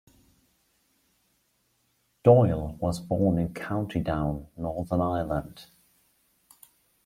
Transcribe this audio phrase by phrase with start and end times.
[2.23, 5.67] Doyle was born in County Down, Northern Ireland.